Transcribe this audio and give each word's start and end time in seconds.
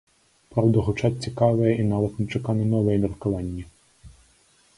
Праўда, 0.53 0.85
гучаць 0.87 1.19
цікавыя 1.27 1.75
і 1.83 1.87
нават 1.91 2.17
нечакана 2.23 2.63
новыя 2.73 2.97
меркаванні. 3.05 3.63